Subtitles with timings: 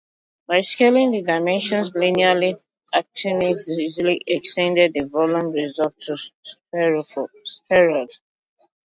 [0.47, 2.59] By scaling the dimensions linearly
[2.91, 6.17] Archimedes easily extended the volume result to
[7.45, 8.17] spheroids.